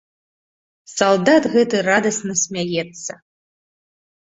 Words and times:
Салдат 0.93 1.43
гэты 1.57 1.83
радасна 1.89 2.33
смяецца. 2.47 3.11